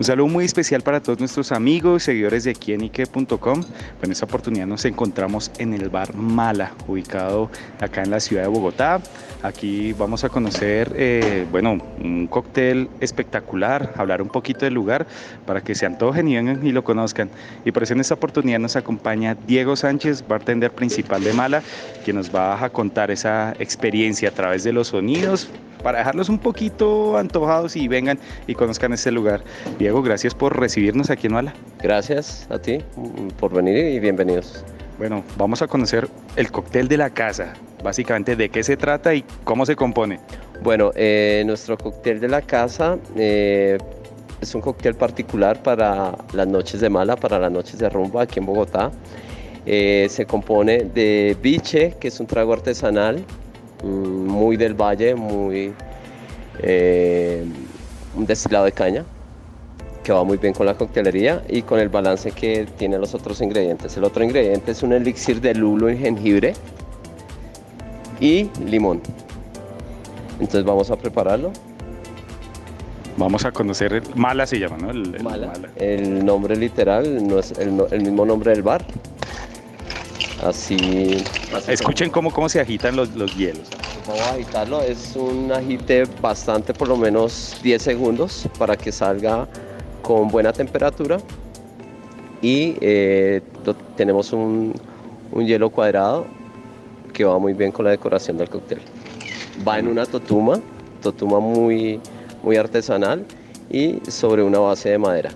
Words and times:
Un 0.00 0.04
saludo 0.04 0.28
muy 0.28 0.46
especial 0.46 0.80
para 0.80 1.02
todos 1.02 1.18
nuestros 1.18 1.52
amigos, 1.52 2.04
seguidores 2.04 2.44
de 2.44 2.54
quienique.com. 2.54 3.62
En 4.00 4.10
esta 4.10 4.24
oportunidad 4.24 4.66
nos 4.66 4.86
encontramos 4.86 5.50
en 5.58 5.74
el 5.74 5.90
bar 5.90 6.14
Mala, 6.14 6.72
ubicado 6.88 7.50
acá 7.82 8.02
en 8.02 8.10
la 8.10 8.18
ciudad 8.18 8.44
de 8.44 8.48
Bogotá. 8.48 9.02
Aquí 9.42 9.92
vamos 9.92 10.24
a 10.24 10.30
conocer, 10.30 10.90
eh, 10.96 11.46
bueno, 11.50 11.76
un 12.02 12.28
cóctel 12.28 12.88
espectacular, 13.00 13.92
hablar 13.98 14.22
un 14.22 14.30
poquito 14.30 14.64
del 14.64 14.72
lugar 14.72 15.06
para 15.44 15.60
que 15.60 15.74
se 15.74 15.84
antojen 15.84 16.28
y 16.28 16.34
vengan 16.36 16.66
y 16.66 16.72
lo 16.72 16.82
conozcan. 16.82 17.28
Y 17.66 17.72
por 17.72 17.82
eso 17.82 17.92
en 17.92 18.00
esta 18.00 18.14
oportunidad 18.14 18.58
nos 18.58 18.76
acompaña 18.76 19.36
Diego 19.46 19.76
Sánchez, 19.76 20.26
bartender 20.26 20.70
principal 20.70 21.22
de 21.22 21.34
Mala, 21.34 21.62
quien 22.06 22.16
nos 22.16 22.34
va 22.34 22.64
a 22.64 22.70
contar 22.70 23.10
esa 23.10 23.52
experiencia 23.58 24.30
a 24.30 24.32
través 24.32 24.64
de 24.64 24.72
los 24.72 24.88
sonidos 24.88 25.50
para 25.82 25.98
dejarlos 25.98 26.28
un 26.28 26.38
poquito 26.38 27.16
antojados 27.16 27.76
y 27.76 27.88
vengan 27.88 28.18
y 28.46 28.54
conozcan 28.54 28.92
este 28.92 29.10
lugar. 29.10 29.42
Diego, 29.78 30.02
gracias 30.02 30.34
por 30.34 30.58
recibirnos 30.58 31.10
aquí 31.10 31.26
en 31.26 31.34
Mala. 31.34 31.54
Gracias 31.82 32.46
a 32.50 32.58
ti 32.58 32.78
por 33.38 33.52
venir 33.52 33.76
y 33.76 34.00
bienvenidos. 34.00 34.64
Bueno, 34.98 35.24
vamos 35.38 35.62
a 35.62 35.66
conocer 35.66 36.08
el 36.36 36.50
cóctel 36.50 36.86
de 36.86 36.98
la 36.98 37.08
casa. 37.08 37.54
Básicamente, 37.82 38.36
¿de 38.36 38.50
qué 38.50 38.62
se 38.62 38.76
trata 38.76 39.14
y 39.14 39.24
cómo 39.44 39.64
se 39.64 39.74
compone? 39.74 40.20
Bueno, 40.62 40.90
eh, 40.94 41.42
nuestro 41.46 41.78
cóctel 41.78 42.20
de 42.20 42.28
la 42.28 42.42
casa 42.42 42.98
eh, 43.16 43.78
es 44.42 44.54
un 44.54 44.60
cóctel 44.60 44.94
particular 44.94 45.62
para 45.62 46.14
las 46.34 46.46
noches 46.46 46.82
de 46.82 46.90
mala, 46.90 47.16
para 47.16 47.38
las 47.38 47.50
noches 47.50 47.78
de 47.78 47.88
rumba 47.88 48.24
aquí 48.24 48.40
en 48.40 48.46
Bogotá. 48.46 48.90
Eh, 49.64 50.06
se 50.10 50.26
compone 50.26 50.84
de 50.84 51.34
biche, 51.40 51.96
que 51.98 52.08
es 52.08 52.20
un 52.20 52.26
trago 52.26 52.52
artesanal, 52.52 53.24
muy 53.82 54.56
del 54.56 54.74
valle, 54.74 55.14
muy 55.14 55.72
un 58.16 58.26
destilado 58.26 58.64
de 58.66 58.72
caña 58.72 59.04
que 60.02 60.12
va 60.12 60.24
muy 60.24 60.38
bien 60.38 60.54
con 60.54 60.66
la 60.66 60.74
coctelería 60.74 61.42
y 61.48 61.62
con 61.62 61.78
el 61.78 61.88
balance 61.88 62.32
que 62.32 62.66
tiene 62.78 62.98
los 62.98 63.14
otros 63.14 63.40
ingredientes. 63.40 63.96
El 63.96 64.04
otro 64.04 64.24
ingrediente 64.24 64.72
es 64.72 64.82
un 64.82 64.92
elixir 64.92 65.40
de 65.40 65.54
lulo 65.54 65.90
y 65.90 65.98
jengibre 65.98 66.54
y 68.18 68.48
limón. 68.64 69.00
Entonces 70.34 70.64
vamos 70.64 70.90
a 70.90 70.96
prepararlo. 70.96 71.52
Vamos 73.16 73.44
a 73.44 73.52
conocer, 73.52 73.92
el, 73.92 74.02
Mala 74.14 74.46
se 74.46 74.58
llama, 74.58 74.78
¿no? 74.78 74.90
El, 74.90 75.22
mala. 75.22 75.52
el 75.76 76.24
nombre 76.24 76.56
literal 76.56 77.26
no 77.26 77.38
es 77.38 77.52
el, 77.58 78.00
mismo 78.00 78.24
nombre 78.24 78.52
del 78.52 78.62
bar. 78.62 78.82
Así. 80.42 81.24
Escuchen 81.68 82.10
cómo, 82.10 82.32
cómo 82.32 82.48
se 82.48 82.60
agitan 82.60 82.96
los, 82.96 83.10
los 83.14 83.36
hielos. 83.36 83.68
Vamos 84.06 84.22
a 84.22 84.34
agitarlo, 84.34 84.80
es 84.82 85.14
un 85.14 85.52
agite 85.52 86.04
bastante, 86.20 86.72
por 86.72 86.88
lo 86.88 86.96
menos 86.96 87.56
10 87.62 87.82
segundos, 87.82 88.48
para 88.58 88.76
que 88.76 88.90
salga 88.90 89.46
con 90.02 90.28
buena 90.28 90.52
temperatura 90.52 91.18
y 92.42 92.76
eh, 92.80 93.42
tenemos 93.96 94.32
un, 94.32 94.74
hielo 95.36 95.70
cuadrado 95.70 96.26
que 97.12 97.24
va 97.24 97.38
muy 97.38 97.52
bien 97.52 97.70
con 97.70 97.84
la 97.84 97.92
decoración 97.92 98.38
del 98.38 98.48
cóctel. 98.48 98.80
Va 99.66 99.78
en 99.78 99.88
una 99.88 100.06
totuma, 100.06 100.58
totuma 101.02 101.38
muy, 101.38 102.00
muy 102.42 102.56
artesanal 102.56 103.24
y 103.70 104.00
sobre 104.08 104.42
una 104.42 104.58
base 104.58 104.90
de 104.90 104.98
madera. 104.98 105.30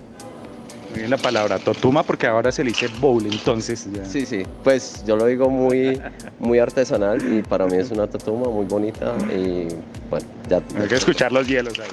Muy 0.95 1.01
bien 1.01 1.11
la 1.11 1.17
palabra 1.17 1.59
totuma 1.59 2.03
porque 2.03 2.25
ahora 2.25 2.53
se 2.53 2.63
le 2.63 2.69
dice 2.69 2.87
bowl, 3.01 3.25
entonces. 3.25 3.85
Sí, 4.09 4.25
sí, 4.25 4.43
pues 4.63 5.03
yo 5.05 5.17
lo 5.17 5.25
digo 5.25 5.49
muy, 5.49 6.01
muy 6.39 6.57
artesanal 6.59 7.21
y 7.33 7.41
para 7.41 7.65
mí 7.65 7.75
es 7.75 7.91
una 7.91 8.07
totuma 8.07 8.49
muy 8.49 8.65
bonita 8.65 9.13
y 9.29 9.67
bueno, 10.09 10.25
ya. 10.47 10.61
Hay 10.79 10.87
que 10.87 10.95
escuchar 10.95 11.33
los 11.33 11.45
hielos 11.49 11.77
ahí. 11.79 11.89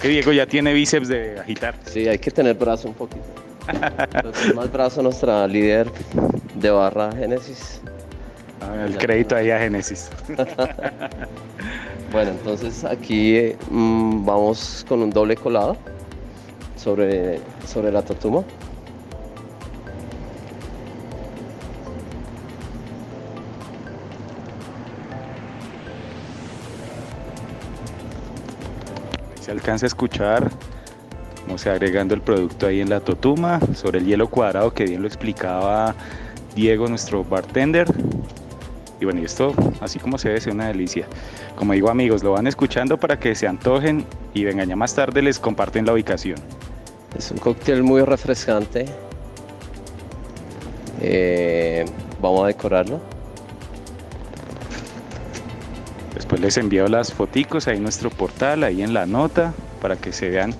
que 0.00 0.08
Diego 0.08 0.32
ya 0.32 0.46
tiene 0.46 0.72
bíceps 0.72 1.06
de 1.06 1.38
agitar. 1.38 1.76
Sí, 1.84 2.08
hay 2.08 2.18
que 2.18 2.32
tener 2.32 2.56
brazo 2.56 2.88
un 2.88 2.94
poquito. 2.94 3.22
más 4.56 4.72
brazo 4.72 5.00
nuestra 5.00 5.46
líder 5.46 5.88
de 6.54 6.70
barra 6.70 7.12
Génesis. 7.12 7.80
Ah, 8.60 8.84
el 8.86 8.96
crédito 8.96 9.34
ahí 9.34 9.50
a 9.50 9.58
Génesis. 9.58 10.10
bueno, 12.12 12.30
entonces 12.30 12.84
aquí 12.84 13.54
mm, 13.70 14.24
vamos 14.24 14.84
con 14.88 15.02
un 15.02 15.10
doble 15.10 15.36
colado 15.36 15.76
sobre, 16.76 17.40
sobre 17.66 17.90
la 17.90 18.02
tortuma. 18.02 18.44
Se 29.40 29.50
alcanza 29.50 29.86
a 29.86 29.88
escuchar 29.88 30.50
cómo 31.44 31.58
se 31.58 31.70
agregando 31.70 32.14
el 32.14 32.20
producto 32.20 32.66
ahí 32.66 32.80
en 32.80 32.88
la 32.88 33.00
totuma 33.00 33.58
sobre 33.74 33.98
el 33.98 34.06
hielo 34.06 34.28
cuadrado 34.28 34.72
que 34.72 34.84
bien 34.84 35.02
lo 35.02 35.08
explicaba 35.08 35.94
Diego, 36.54 36.88
nuestro 36.88 37.24
bartender. 37.24 37.86
Y 39.00 39.04
bueno, 39.04 39.20
y 39.20 39.24
esto 39.24 39.52
así 39.80 39.98
como 39.98 40.18
se 40.18 40.28
ve 40.28 40.36
es 40.36 40.46
una 40.46 40.68
delicia. 40.68 41.06
Como 41.56 41.72
digo 41.72 41.90
amigos, 41.90 42.22
lo 42.22 42.32
van 42.32 42.46
escuchando 42.46 42.98
para 42.98 43.18
que 43.18 43.34
se 43.34 43.46
antojen 43.46 44.04
y 44.34 44.44
vengan 44.44 44.68
ya 44.68 44.76
más 44.76 44.94
tarde 44.94 45.22
les 45.22 45.38
comparten 45.38 45.84
la 45.86 45.92
ubicación. 45.92 46.38
Es 47.16 47.30
un 47.30 47.38
cóctel 47.38 47.82
muy 47.82 48.02
refrescante. 48.02 48.86
Eh, 51.00 51.84
vamos 52.20 52.44
a 52.44 52.46
decorarlo. 52.46 53.00
Después 56.14 56.40
les 56.40 56.56
envío 56.56 56.86
las 56.86 57.12
foticos 57.12 57.66
ahí 57.66 57.76
en 57.76 57.82
nuestro 57.82 58.08
portal, 58.08 58.62
ahí 58.62 58.82
en 58.82 58.94
la 58.94 59.04
nota, 59.06 59.52
para 59.80 59.96
que 59.96 60.12
se 60.12 60.30
vean, 60.30 60.54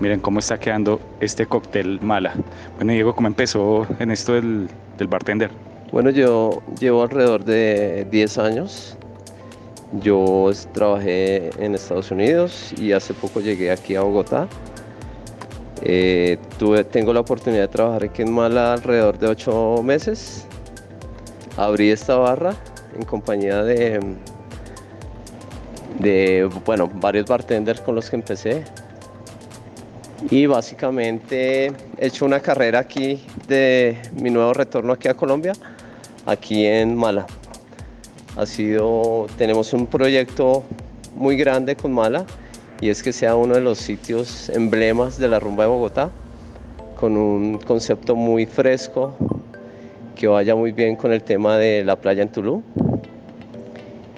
miren 0.00 0.20
cómo 0.20 0.38
está 0.38 0.58
quedando 0.58 1.00
este 1.20 1.46
cóctel 1.46 2.00
mala. 2.00 2.34
Bueno, 2.76 2.92
Diego, 2.92 3.14
¿cómo 3.14 3.28
empezó 3.28 3.86
en 3.98 4.10
esto 4.10 4.34
del, 4.34 4.68
del 4.98 5.08
bartender? 5.08 5.50
Bueno, 5.92 6.08
yo 6.10 6.62
llevo 6.80 7.02
alrededor 7.02 7.44
de 7.44 8.06
10 8.10 8.38
años. 8.38 8.96
Yo 10.00 10.50
trabajé 10.72 11.50
en 11.62 11.74
Estados 11.74 12.10
Unidos 12.10 12.72
y 12.78 12.92
hace 12.92 13.12
poco 13.12 13.40
llegué 13.40 13.70
aquí 13.70 13.94
a 13.94 14.00
Bogotá. 14.00 14.48
Eh, 15.82 16.38
tuve, 16.58 16.84
tengo 16.84 17.12
la 17.12 17.20
oportunidad 17.20 17.62
de 17.62 17.68
trabajar 17.68 18.04
aquí 18.04 18.22
en 18.22 18.32
Mala 18.32 18.72
alrededor 18.72 19.18
de 19.18 19.26
8 19.26 19.82
meses. 19.82 20.46
Abrí 21.58 21.90
esta 21.90 22.16
barra 22.16 22.54
en 22.96 23.04
compañía 23.04 23.62
de, 23.62 24.00
de 25.98 26.48
bueno, 26.64 26.88
varios 26.88 27.26
bartenders 27.26 27.80
con 27.82 27.96
los 27.96 28.08
que 28.08 28.16
empecé. 28.16 28.64
Y 30.30 30.46
básicamente 30.46 31.66
he 31.66 32.06
hecho 32.06 32.24
una 32.24 32.40
carrera 32.40 32.78
aquí 32.78 33.22
de 33.48 33.98
mi 34.14 34.30
nuevo 34.30 34.54
retorno 34.54 34.92
aquí 34.92 35.08
a 35.08 35.14
Colombia, 35.14 35.52
aquí 36.26 36.64
en 36.64 36.96
Mala. 36.96 37.26
Ha 38.36 38.46
sido, 38.46 39.26
tenemos 39.36 39.72
un 39.72 39.86
proyecto 39.86 40.64
muy 41.14 41.36
grande 41.36 41.76
con 41.76 41.92
Mala 41.92 42.24
y 42.80 42.88
es 42.88 43.02
que 43.02 43.12
sea 43.12 43.36
uno 43.36 43.54
de 43.54 43.60
los 43.60 43.78
sitios 43.78 44.48
emblemas 44.48 45.18
de 45.18 45.28
la 45.28 45.38
rumba 45.38 45.64
de 45.64 45.70
Bogotá, 45.70 46.10
con 46.98 47.16
un 47.16 47.58
concepto 47.58 48.16
muy 48.16 48.46
fresco, 48.46 49.14
que 50.14 50.28
vaya 50.28 50.54
muy 50.54 50.72
bien 50.72 50.96
con 50.96 51.12
el 51.12 51.22
tema 51.22 51.58
de 51.58 51.84
la 51.84 51.96
playa 51.96 52.22
en 52.22 52.30
Tulum 52.30 52.62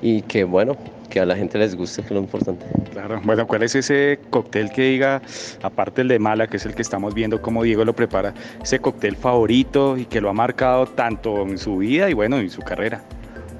y 0.00 0.22
que 0.22 0.44
bueno, 0.44 0.76
que 1.14 1.20
a 1.20 1.24
la 1.24 1.36
gente 1.36 1.58
les 1.58 1.76
guste, 1.76 2.02
que 2.02 2.08
es 2.08 2.10
lo 2.10 2.18
importante. 2.18 2.66
Claro, 2.90 3.20
bueno, 3.22 3.46
¿cuál 3.46 3.62
es 3.62 3.76
ese 3.76 4.18
cóctel 4.30 4.72
que 4.72 4.82
diga, 4.82 5.22
aparte 5.62 6.02
el 6.02 6.08
de 6.08 6.18
Mala, 6.18 6.48
que 6.48 6.56
es 6.56 6.66
el 6.66 6.74
que 6.74 6.82
estamos 6.82 7.14
viendo 7.14 7.40
cómo 7.40 7.62
Diego 7.62 7.84
lo 7.84 7.92
prepara, 7.92 8.34
ese 8.60 8.80
cóctel 8.80 9.14
favorito 9.14 9.96
y 9.96 10.06
que 10.06 10.20
lo 10.20 10.28
ha 10.28 10.32
marcado 10.32 10.86
tanto 10.86 11.42
en 11.42 11.56
su 11.56 11.76
vida 11.76 12.10
y 12.10 12.14
bueno, 12.14 12.38
en 12.38 12.50
su 12.50 12.62
carrera? 12.62 13.00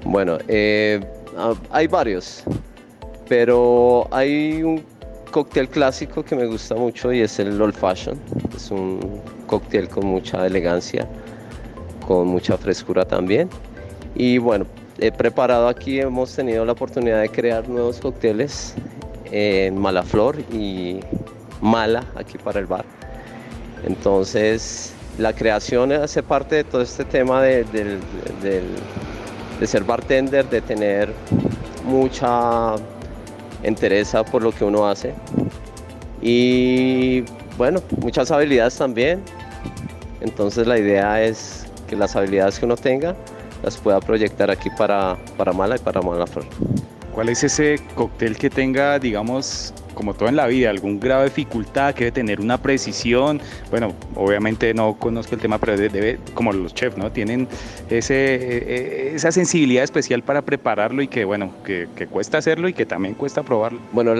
Bueno, 0.03 0.37
eh, 0.49 0.99
ah, 1.37 1.53
hay 1.71 1.87
varios, 1.87 2.43
pero 3.29 4.05
hay 4.11 4.61
un 4.61 4.83
cóctel 5.31 5.69
clásico 5.69 6.25
que 6.25 6.35
me 6.35 6.47
gusta 6.47 6.75
mucho 6.75 7.13
y 7.13 7.21
es 7.21 7.39
el 7.39 7.61
Old 7.61 7.75
Fashion. 7.75 8.19
Es 8.53 8.69
un 8.69 8.99
cóctel 9.47 9.87
con 9.87 10.07
mucha 10.07 10.45
elegancia, 10.45 11.07
con 12.05 12.27
mucha 12.27 12.57
frescura 12.57 13.05
también. 13.05 13.47
Y 14.13 14.39
bueno, 14.39 14.65
he 14.99 15.11
preparado 15.11 15.67
aquí, 15.67 15.99
hemos 15.99 16.35
tenido 16.35 16.65
la 16.65 16.71
oportunidad 16.71 17.21
de 17.21 17.29
crear 17.29 17.67
nuevos 17.67 17.99
cócteles 17.99 18.75
en 19.31 19.77
Malaflor 19.77 20.39
y 20.51 20.99
Mala, 21.61 22.05
aquí 22.15 22.37
para 22.37 22.59
el 22.59 22.65
bar. 22.65 22.85
Entonces, 23.85 24.93
la 25.17 25.33
creación 25.33 25.91
hace 25.91 26.23
parte 26.23 26.55
de 26.55 26.63
todo 26.63 26.81
este 26.81 27.05
tema 27.05 27.41
de, 27.41 27.63
de 29.59 29.67
ser 29.67 29.83
bartender, 29.83 30.49
de 30.49 30.61
tener 30.61 31.13
mucha 31.85 32.75
entereza 33.63 34.23
por 34.23 34.43
lo 34.43 34.51
que 34.51 34.65
uno 34.65 34.87
hace. 34.87 35.13
Y 36.21 37.23
bueno, 37.57 37.81
muchas 38.01 38.31
habilidades 38.31 38.77
también. 38.77 39.21
Entonces 40.21 40.65
la 40.65 40.77
idea 40.77 41.21
es 41.21 41.65
que 41.87 41.95
las 41.95 42.15
habilidades 42.15 42.59
que 42.59 42.65
uno 42.65 42.75
tenga 42.75 43.15
las 43.65 43.77
pueda 43.77 43.99
proyectar 43.99 44.51
aquí 44.51 44.69
para, 44.77 45.17
para 45.37 45.51
Mala 45.51 45.75
y 45.75 45.79
para 45.79 45.99
Malaflor. 45.99 46.45
¿Cuál 47.11 47.29
es 47.29 47.43
ese 47.43 47.79
cóctel 47.95 48.37
que 48.37 48.49
tenga, 48.49 48.99
digamos, 48.99 49.73
como 49.95 50.13
todo 50.13 50.29
en 50.29 50.35
la 50.35 50.45
vida, 50.45 50.69
algún 50.69 50.99
grado 50.99 51.21
de 51.21 51.29
dificultad, 51.29 51.95
que 51.95 52.03
debe 52.03 52.13
tener 52.13 52.41
una 52.41 52.59
precisión? 52.61 53.41
Bueno, 53.71 53.93
obviamente 54.13 54.71
no 54.73 54.95
conozco 54.99 55.33
el 55.33 55.41
tema, 55.41 55.57
pero 55.57 55.77
debe, 55.77 56.19
como 56.35 56.53
los 56.53 56.75
chefs, 56.75 56.95
¿no? 56.95 57.11
Tienen 57.11 57.47
ese, 57.89 58.35
e, 58.35 59.15
esa 59.15 59.31
sensibilidad 59.31 59.83
especial 59.83 60.21
para 60.21 60.43
prepararlo 60.43 61.01
y 61.01 61.07
que, 61.07 61.25
bueno, 61.25 61.51
que, 61.63 61.87
cuesta 62.11 62.37
hacerlo 62.37 62.69
y 62.69 62.73
que 62.73 62.85
también 62.85 63.15
cuesta 63.15 63.41
probarlo. 63.41 63.79
Bueno, 63.93 64.13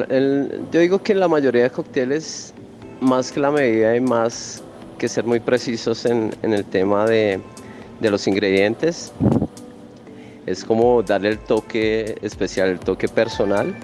yo 0.71 0.79
digo 0.79 1.03
que 1.03 1.13
la 1.13 1.27
mayoría 1.27 1.63
de 1.63 1.69
cócteles, 1.69 2.53
más 2.99 3.31
que 3.31 3.39
la 3.41 3.51
medida 3.51 3.95
y 3.95 4.01
más 4.01 4.63
que 4.97 5.07
ser 5.07 5.25
muy 5.25 5.39
precisos 5.39 6.05
en, 6.05 6.33
en 6.41 6.53
el 6.53 6.63
tema 6.63 7.05
de, 7.05 7.41
de 7.99 8.11
los 8.11 8.27
ingredientes, 8.27 9.11
es 10.45 10.63
como 10.63 11.01
darle 11.01 11.29
el 11.29 11.39
toque 11.39 12.17
especial, 12.21 12.69
el 12.69 12.79
toque 12.79 13.07
personal, 13.07 13.75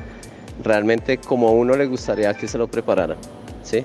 realmente 0.63 1.18
como 1.18 1.48
a 1.48 1.52
uno 1.52 1.75
le 1.75 1.88
gustaría 1.88 2.34
que 2.34 2.48
se 2.48 2.58
lo 2.58 2.68
preparara. 2.68 3.18
¿sí? 3.63 3.84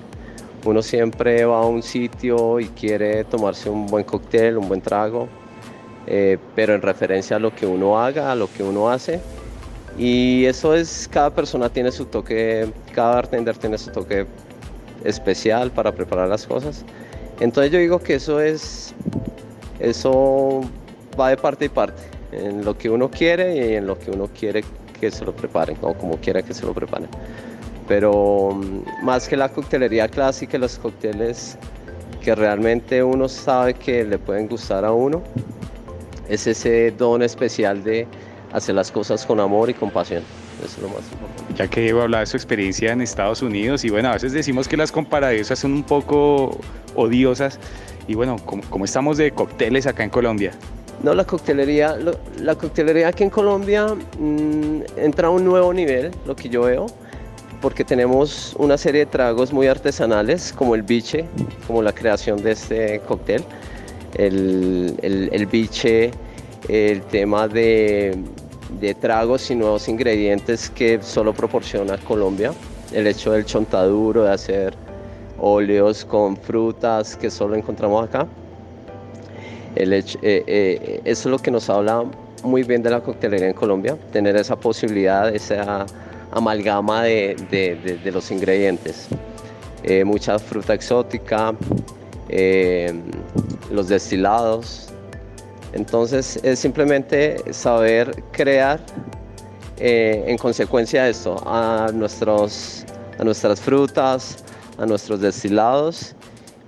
Uno 0.64 0.82
siempre 0.82 1.44
va 1.44 1.61
a 1.61 1.67
un 1.67 1.82
sitio 1.82 2.61
y 2.61 2.67
quiere 2.67 3.25
tomarse 3.25 3.70
un 3.70 3.87
buen 3.87 4.05
cóctel, 4.05 4.58
un 4.58 4.69
buen 4.69 4.81
trago, 4.81 5.28
eh, 6.06 6.38
pero 6.55 6.75
en 6.75 6.82
referencia 6.82 7.37
a 7.37 7.38
lo 7.38 7.55
que 7.55 7.67
uno 7.67 7.99
haga, 7.99 8.32
a 8.32 8.34
lo 8.34 8.52
que 8.52 8.62
uno 8.62 8.90
hace. 8.90 9.20
Y 9.99 10.44
eso 10.44 10.75
es, 10.75 11.08
cada 11.11 11.31
persona 11.31 11.70
tiene 11.70 11.90
su 11.90 12.05
toque, 12.05 12.70
cada 12.93 13.14
bartender 13.14 13.56
tiene 13.56 13.79
su 13.79 13.90
toque 13.90 14.26
especial 15.05 15.70
para 15.70 15.93
preparar 15.93 16.29
las 16.29 16.46
cosas. 16.46 16.84
Entonces 17.40 17.72
yo 17.72 17.79
digo 17.79 17.99
que 17.99 18.14
eso 18.14 18.40
es, 18.40 18.94
eso 19.90 20.62
va 21.18 21.30
de 21.30 21.36
parte 21.36 21.66
y 21.66 21.68
parte 21.68 22.02
en 22.32 22.64
lo 22.64 22.76
que 22.76 22.90
uno 22.90 23.10
quiere 23.10 23.56
y 23.56 23.74
en 23.74 23.86
lo 23.86 23.98
que 23.98 24.10
uno 24.10 24.28
quiere 24.38 24.64
que 25.00 25.10
se 25.10 25.24
lo 25.24 25.34
preparen, 25.34 25.76
o 25.82 25.94
como 25.94 26.16
quiera 26.18 26.42
que 26.42 26.54
se 26.54 26.64
lo 26.64 26.74
preparen. 26.74 27.08
Pero 27.86 28.52
mm, 28.54 29.04
más 29.04 29.28
que 29.28 29.36
la 29.36 29.48
coctelería 29.48 30.08
clásica, 30.08 30.58
los 30.58 30.78
cócteles 30.78 31.56
que 32.20 32.34
realmente 32.34 33.02
uno 33.02 33.28
sabe 33.28 33.74
que 33.74 34.04
le 34.04 34.18
pueden 34.18 34.48
gustar 34.48 34.84
a 34.84 34.92
uno, 34.92 35.22
es 36.28 36.46
ese 36.46 36.90
don 36.90 37.22
especial 37.22 37.84
de 37.84 38.06
hacer 38.52 38.74
las 38.74 38.90
cosas 38.90 39.24
con 39.24 39.38
amor 39.38 39.70
y 39.70 39.74
con 39.74 39.90
pasión. 39.90 40.22
Eso 40.64 40.76
es 40.76 40.82
lo 40.82 40.88
más 40.88 41.02
importante. 41.12 41.54
Ya 41.54 41.68
que 41.68 41.82
Diego 41.82 42.02
hablaba 42.02 42.20
de 42.20 42.26
su 42.26 42.36
experiencia 42.36 42.92
en 42.92 43.00
Estados 43.00 43.42
Unidos 43.42 43.84
y 43.84 43.90
bueno, 43.90 44.08
a 44.08 44.14
veces 44.14 44.32
decimos 44.32 44.66
que 44.66 44.76
las 44.76 44.90
comparativas 44.90 45.58
son 45.58 45.72
un 45.72 45.84
poco 45.84 46.58
odiosas 46.94 47.60
y 48.08 48.14
bueno, 48.14 48.37
¿cómo, 48.44 48.85
estamos 48.85 49.17
de 49.17 49.32
cócteles 49.32 49.87
acá 49.87 50.05
en 50.05 50.11
Colombia? 50.11 50.53
No, 51.03 51.14
la 51.14 51.25
coctelería, 51.25 51.97
la 52.41 52.55
coctelería 52.55 53.08
aquí 53.08 53.25
en 53.25 53.31
Colombia 53.31 53.87
mm, 54.19 54.81
entra 54.97 55.29
a 55.29 55.31
un 55.31 55.44
nuevo 55.44 55.73
nivel, 55.73 56.11
lo 56.25 56.35
que 56.35 56.49
yo 56.49 56.62
veo, 56.62 56.87
porque 57.61 57.85
tenemos 57.85 58.55
una 58.58 58.79
serie 58.79 59.05
de 59.05 59.06
tragos 59.06 59.53
muy 59.53 59.67
artesanales, 59.67 60.53
como 60.53 60.75
el 60.75 60.82
biche, 60.82 61.26
como 61.67 61.82
la 61.82 61.93
creación 61.93 62.43
de 62.43 62.53
este 62.53 63.00
cóctel. 63.00 63.43
El, 64.14 64.97
el, 65.03 65.47
biche, 65.47 66.11
el 66.69 67.03
tema 67.03 67.49
de, 67.49 68.17
de, 68.81 68.94
tragos 68.94 69.50
y 69.50 69.55
nuevos 69.55 69.88
ingredientes 69.88 70.70
que 70.70 71.03
solo 71.03 71.35
proporciona 71.35 71.99
Colombia, 71.99 72.55
el 72.93 73.06
hecho 73.06 73.32
del 73.32 73.44
chontaduro, 73.44 74.25
de 74.25 74.32
hacer 74.32 74.85
óleos 75.38 76.04
con 76.04 76.36
frutas 76.36 77.16
que 77.16 77.30
solo 77.30 77.54
encontramos 77.54 78.06
acá 78.08 78.26
eh, 79.76 80.04
eh, 80.22 81.00
eso 81.04 81.28
es 81.28 81.30
lo 81.30 81.38
que 81.38 81.50
nos 81.50 81.68
habla 81.68 82.04
muy 82.42 82.62
bien 82.62 82.82
de 82.82 82.90
la 82.90 83.00
coctelería 83.00 83.48
en 83.48 83.52
Colombia, 83.54 83.96
tener 84.10 84.34
esa 84.36 84.56
posibilidad, 84.56 85.34
esa 85.34 85.84
amalgama 86.32 87.02
de, 87.02 88.00
los 88.04 88.30
ingredientes. 88.30 89.08
Eh, 89.82 90.04
mucha 90.04 90.38
fruta 90.38 90.74
exótica, 90.74 91.54
los 93.70 93.88
destilados. 93.88 94.88
Entonces 95.72 96.40
es 96.42 96.58
simplemente 96.58 97.52
saber 97.52 98.22
crear 98.32 98.80
en 99.78 100.38
consecuencia 100.38 101.04
de 101.04 101.10
esto 101.10 101.36
a, 101.46 101.90
nuestros, 101.92 102.86
a 103.18 103.24
nuestras 103.24 103.60
frutas, 103.60 104.42
a 104.78 104.87
nuestros 104.87 105.20
destilados 105.20 106.14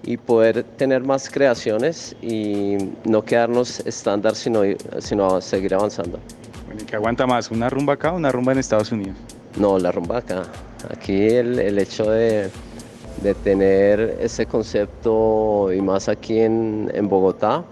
y 0.02 0.16
poder 0.16 0.62
tener 0.62 1.02
más 1.02 1.28
creaciones 1.28 2.16
y 2.22 2.76
no 3.04 3.22
quedarnos 3.22 3.80
estándar, 3.80 4.34
sino, 4.34 4.62
sino 5.00 5.40
seguir 5.40 5.74
avanzando. 5.74 6.18
Bueno, 6.66 6.80
¿y 6.82 6.84
qué 6.84 6.96
aguanta 6.96 7.26
más? 7.26 7.50
¿Una 7.50 7.68
rumba 7.68 7.94
acá 7.94 8.12
o 8.12 8.16
una 8.16 8.32
rumba 8.32 8.52
en 8.52 8.58
Estados 8.58 8.92
Unidos? 8.92 9.16
No, 9.58 9.78
la 9.78 9.92
rumba 9.92 10.18
acá. 10.18 10.44
Aquí 10.90 11.28
el, 11.28 11.58
el 11.58 11.78
hecho 11.78 12.10
de, 12.10 12.50
de, 13.22 13.34
tener 13.34 14.16
ese 14.20 14.46
concepto 14.46 15.72
y 15.72 15.80
más 15.80 16.08
aquí 16.08 16.38
en, 16.40 16.90
en 16.94 17.08
Bogotá 17.08 17.64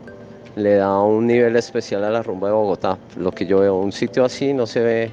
le 0.56 0.74
da 0.76 1.00
un 1.00 1.26
nivel 1.26 1.54
especial 1.56 2.04
a 2.04 2.10
la 2.10 2.22
rumba 2.22 2.48
de 2.48 2.54
Bogotá. 2.54 2.98
Lo 3.16 3.30
que 3.30 3.46
yo 3.46 3.60
veo, 3.60 3.76
un 3.76 3.92
sitio 3.92 4.24
así 4.24 4.52
no 4.52 4.66
se 4.66 4.80
ve 4.80 5.10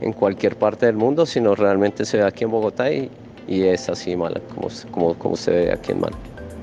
en 0.00 0.12
cualquier 0.12 0.56
parte 0.56 0.86
del 0.86 0.96
mundo, 0.96 1.26
sino 1.26 1.54
realmente 1.54 2.04
se 2.04 2.18
ve 2.18 2.24
aquí 2.24 2.44
en 2.44 2.50
Bogotá 2.50 2.90
y, 2.90 3.10
y 3.46 3.62
es 3.62 3.88
así 3.88 4.16
mala 4.16 4.40
como, 4.54 4.68
como, 4.90 5.14
como 5.14 5.36
se 5.36 5.50
ve 5.50 5.72
aquí 5.72 5.92
en 5.92 6.00
Mala. 6.00 6.16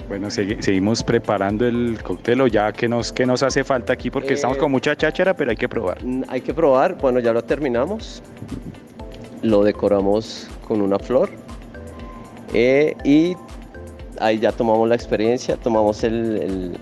Bueno, 0.10 0.30
seguimos 0.30 1.02
preparando 1.02 1.66
el 1.66 1.98
cóctel 2.04 2.42
o 2.42 2.48
ya 2.48 2.72
que 2.74 2.88
nos, 2.88 3.12
que 3.12 3.26
nos 3.26 3.42
hace 3.42 3.64
falta 3.64 3.94
aquí 3.94 4.12
porque 4.12 4.34
estamos 4.34 4.58
con 4.58 4.68
eh, 4.68 4.72
mucha 4.72 4.96
cháchara, 4.96 5.36
pero 5.36 5.52
hay 5.52 5.58
que 5.58 5.70
probar. 5.70 5.98
Hay 6.28 6.42
que 6.42 6.54
probar, 6.54 6.98
bueno, 7.00 7.20
ya 7.20 7.32
lo 7.32 7.44
terminamos. 7.44 8.22
Lo 9.42 9.64
decoramos 9.64 10.48
con 10.68 10.82
una 10.82 11.00
flor. 11.00 11.30
Eh, 12.54 12.96
y 13.04 13.36
ahí 14.20 14.40
ya 14.40 14.52
tomamos 14.52 14.88
la 14.88 14.96
experiencia, 14.96 15.56
tomamos 15.56 16.04
el, 16.04 16.38
el, 16.38 16.78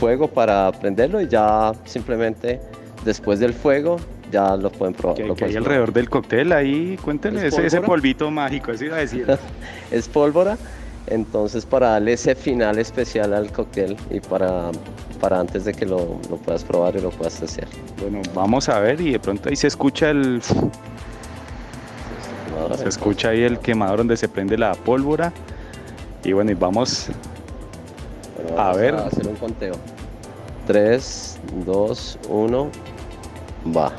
fuego 0.00 0.26
para 0.26 0.72
prenderlo 0.72 1.20
y 1.20 1.28
ya 1.28 1.72
simplemente 1.84 2.60
después 3.04 3.38
del 3.38 3.54
fuego 3.54 3.98
ya 4.32 4.56
lo 4.56 4.70
pueden 4.70 4.94
probar. 4.94 5.16
¿Qué, 5.36 5.44
hay 5.44 5.56
alrededor 5.56 5.92
del 5.92 6.08
cóctel? 6.08 6.52
Ahí 6.52 6.96
cuéntenle 6.96 7.46
ese, 7.46 7.66
ese, 7.66 7.80
polvito 7.80 8.30
mágico, 8.30 8.72
así 8.72 8.86
iba 8.86 8.96
a 8.96 9.00
decir. 9.00 9.26
es 9.90 10.08
pólvora, 10.08 10.56
entonces 11.06 11.66
para 11.66 11.90
darle 11.90 12.14
ese 12.14 12.34
final 12.34 12.78
especial 12.78 13.34
al 13.34 13.52
cóctel 13.52 13.96
y 14.10 14.20
para, 14.20 14.70
para 15.20 15.38
antes 15.38 15.64
de 15.64 15.74
que 15.74 15.86
lo, 15.86 16.18
lo 16.30 16.36
puedas 16.38 16.64
probar 16.64 16.96
y 16.96 17.00
lo 17.00 17.10
puedas 17.10 17.40
hacer. 17.42 17.68
Bueno, 18.00 18.22
vamos 18.34 18.68
a 18.68 18.80
ver 18.80 19.00
y 19.00 19.12
de 19.12 19.20
pronto 19.20 19.48
ahí 19.48 19.56
se 19.56 19.68
escucha 19.68 20.10
el... 20.10 20.42
Se 22.76 22.88
escucha 22.88 23.30
ahí 23.30 23.42
el 23.42 23.58
quemador 23.58 23.98
donde 23.98 24.16
se 24.16 24.28
prende 24.28 24.56
la 24.56 24.72
pólvora. 24.72 25.32
Y 26.24 26.32
bueno, 26.32 26.52
y 26.52 26.54
vamos, 26.54 27.08
a 28.56 28.72
ver. 28.72 28.94
A 28.94 29.06
hacer 29.06 29.26
un 29.26 29.36
conteo. 29.36 29.74
3, 30.66 31.40
2, 31.66 32.18
1, 32.28 32.70
va. 33.76 33.92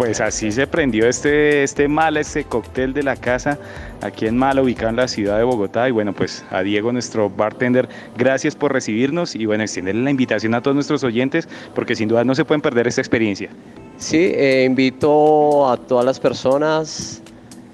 Pues 0.00 0.18
así 0.22 0.50
se 0.50 0.66
prendió 0.66 1.06
este, 1.06 1.62
este 1.62 1.86
Mala, 1.86 2.20
este 2.20 2.44
cóctel 2.44 2.94
de 2.94 3.02
la 3.02 3.16
casa 3.16 3.58
aquí 4.00 4.24
en 4.24 4.34
Mala, 4.34 4.62
ubicado 4.62 4.88
en 4.88 4.96
la 4.96 5.06
ciudad 5.06 5.36
de 5.36 5.44
Bogotá. 5.44 5.86
Y 5.90 5.92
bueno, 5.92 6.14
pues 6.14 6.42
a 6.48 6.62
Diego, 6.62 6.90
nuestro 6.90 7.28
bartender, 7.28 7.86
gracias 8.16 8.56
por 8.56 8.72
recibirnos 8.72 9.36
y 9.36 9.44
bueno, 9.44 9.62
extenderle 9.62 10.02
la 10.02 10.10
invitación 10.10 10.54
a 10.54 10.62
todos 10.62 10.74
nuestros 10.74 11.04
oyentes 11.04 11.50
porque 11.74 11.94
sin 11.94 12.08
duda 12.08 12.24
no 12.24 12.34
se 12.34 12.46
pueden 12.46 12.62
perder 12.62 12.86
esta 12.86 13.02
experiencia. 13.02 13.50
Sí, 13.98 14.32
eh, 14.34 14.64
invito 14.66 15.68
a 15.68 15.76
todas 15.76 16.06
las 16.06 16.18
personas 16.18 17.20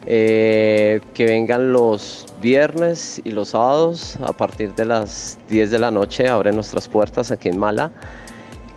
eh, 0.04 1.00
que 1.14 1.26
vengan 1.26 1.72
los 1.72 2.26
viernes 2.42 3.20
y 3.22 3.30
los 3.30 3.50
sábados 3.50 4.18
a 4.20 4.32
partir 4.32 4.74
de 4.74 4.84
las 4.84 5.38
10 5.48 5.70
de 5.70 5.78
la 5.78 5.92
noche, 5.92 6.26
abren 6.26 6.56
nuestras 6.56 6.88
puertas 6.88 7.30
aquí 7.30 7.50
en 7.50 7.58
Mala, 7.60 7.92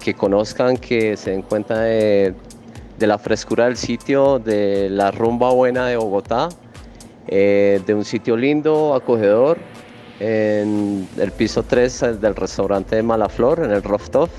que 0.04 0.14
conozcan, 0.14 0.78
que 0.78 1.18
se 1.18 1.32
den 1.32 1.42
cuenta 1.42 1.80
de 1.80 2.36
de 3.00 3.08
la 3.08 3.18
frescura 3.18 3.66
del 3.66 3.78
sitio, 3.78 4.40
de 4.40 4.90
la 4.90 5.12
rumba 5.12 5.52
buena 5.52 5.88
de 5.88 5.96
Bogotá, 5.96 6.50
eh, 7.28 7.82
de 7.86 7.94
un 7.94 8.04
sitio 8.04 8.36
lindo, 8.36 8.94
acogedor, 8.94 9.58
en 10.20 11.08
el 11.18 11.32
piso 11.32 11.64
3 11.64 12.22
del 12.22 12.36
restaurante 12.36 12.98
de 12.98 13.04
Malaflor, 13.04 13.64
en 13.64 13.72
el 13.72 13.82
Rooftop. 13.82 14.30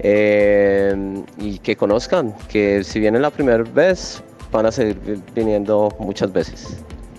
Eh, 0.00 1.24
y 1.38 1.58
que 1.60 1.76
conozcan 1.76 2.34
que 2.48 2.84
si 2.84 3.00
vienen 3.00 3.22
la 3.22 3.30
primera 3.30 3.62
vez, 3.62 4.22
van 4.52 4.66
a 4.66 4.72
seguir 4.72 4.98
viniendo 5.34 5.88
muchas 5.98 6.30
veces. 6.32 6.76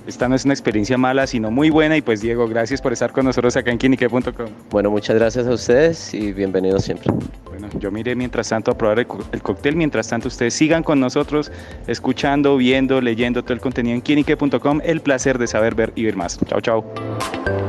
Esta 0.08 0.30
no 0.30 0.36
es 0.36 0.46
una 0.46 0.54
experiencia 0.54 0.98
mala, 0.98 1.28
sino 1.28 1.52
muy 1.52 1.70
buena. 1.70 1.98
Y 1.98 2.02
pues 2.02 2.22
Diego, 2.22 2.48
gracias 2.48 2.82
por 2.82 2.94
estar 2.94 3.12
con 3.12 3.26
nosotros 3.26 3.56
acá 3.58 3.72
en 3.72 3.78
quinique.com. 3.78 4.50
Bueno, 4.70 4.92
muchas 4.92 5.16
gracias 5.16 5.48
a 5.48 5.52
ustedes 5.52 6.14
y 6.14 6.32
bienvenidos 6.34 6.84
siempre. 6.84 7.12
Bueno, 7.46 7.70
yo 7.80 7.92
miré 7.92 8.16
mientras 8.16 8.50
tanto 8.50 8.72
a 8.72 8.78
probar 8.78 9.00
el, 9.00 9.08
el, 9.32 9.42
cóctel, 9.42 9.76
mientras 9.76 10.08
tanto 10.08 10.28
ustedes 10.28 10.54
sigan 10.54 10.84
con 10.84 11.00
nosotros, 11.00 11.52
escuchando, 11.88 12.58
viendo, 12.58 13.02
leyendo 13.02 13.44
todo 13.44 13.54
el 13.54 13.62
contenido 13.62 13.96
en 13.96 14.02
quinique.com. 14.02 14.82
El 14.84 15.02
placer 15.02 15.38
de 15.38 15.48
saber, 15.48 15.76
ver 15.76 15.92
y 15.96 16.06
ver 16.06 16.16
más. 16.16 16.40
Chao, 16.48 16.62
chao. 16.62 17.65